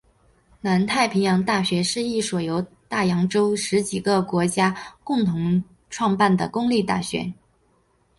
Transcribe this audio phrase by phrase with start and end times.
[0.61, 7.31] 南太平洋大学是一所由大洋洲十几个国家共同创办的公立大学。